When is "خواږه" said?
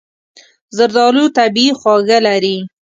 1.79-2.17